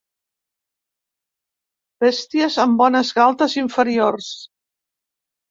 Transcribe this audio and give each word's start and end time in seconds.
Bèsties 2.05 2.57
amb 2.65 2.81
bones 2.81 3.13
galtes 3.19 3.57
inferiors. 3.65 4.33